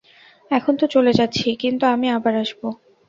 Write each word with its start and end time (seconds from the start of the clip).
এখন 0.51 0.73
তো 0.75 0.85
চলে 0.87 1.11
যাচ্ছি, 1.13 1.47
কিন্তু 1.55 1.83
আমি 1.85 2.07
আবার 2.09 2.33
আসবো। 2.35 2.67